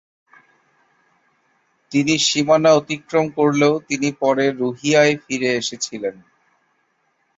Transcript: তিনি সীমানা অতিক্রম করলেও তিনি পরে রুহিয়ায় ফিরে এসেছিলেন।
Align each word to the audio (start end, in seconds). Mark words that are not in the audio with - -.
তিনি 1.91 2.13
সীমানা 2.19 2.71
অতিক্রম 2.73 3.25
করলেও 3.37 3.73
তিনি 3.87 4.09
পরে 4.21 4.45
রুহিয়ায় 4.59 5.15
ফিরে 5.23 5.49
এসেছিলেন। 5.55 6.15